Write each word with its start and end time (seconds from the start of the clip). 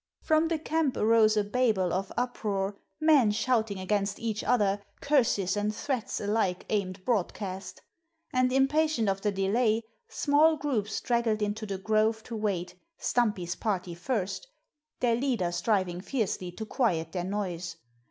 From 0.23 0.47
the 0.47 0.57
camp 0.57 0.97
arose 0.97 1.37
a 1.37 1.43
babel 1.43 1.93
of 1.93 2.11
uproar, 2.17 2.75
men 2.99 3.29
shouting 3.29 3.77
against 3.79 4.17
each 4.17 4.43
other, 4.43 4.81
curses 4.99 5.55
and 5.55 5.75
threats 5.75 6.19
alike 6.19 6.65
aimed 6.69 7.05
broadcast. 7.05 7.83
And 8.33 8.51
impatient 8.51 9.07
of 9.07 9.21
the 9.21 9.31
delay, 9.31 9.83
small 10.07 10.57
groups 10.57 10.93
straggled 10.93 11.43
into 11.43 11.67
the 11.67 11.77
grove 11.77 12.23
to 12.23 12.35
wait, 12.35 12.73
Stumpy's 12.97 13.53
party 13.53 13.93
first, 13.93 14.47
their 15.01 15.13
leader 15.15 15.51
striving 15.51 16.01
fiercely 16.01 16.51
to 16.53 16.65
quiet 16.65 17.11
their 17.11 17.23
noise. 17.23 17.75